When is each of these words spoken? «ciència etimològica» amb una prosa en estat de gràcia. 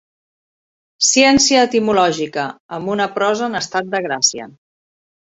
«ciència 1.09 1.65
etimològica» 1.67 2.45
amb 2.77 2.89
una 2.93 3.07
prosa 3.19 3.45
en 3.49 3.59
estat 3.61 3.91
de 3.93 4.01
gràcia. 4.07 4.49